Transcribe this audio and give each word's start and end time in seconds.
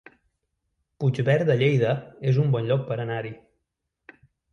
Puigverd 1.03 1.45
de 1.49 1.57
Lleida 1.59 1.91
es 2.31 2.39
un 2.45 2.49
bon 2.55 2.71
lloc 2.71 2.81
per 2.89 2.97
anar-hi 3.05 3.33